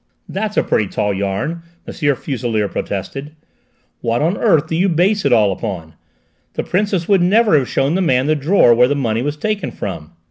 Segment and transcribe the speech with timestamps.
[0.27, 1.93] "That's a pretty tall yarn!" M.
[2.15, 3.33] Fuselier protested.
[4.01, 5.93] "What on earth do you base it all upon?
[6.53, 9.69] The Princess would never have shown the man the drawer where the money was taken
[9.69, 10.13] from!"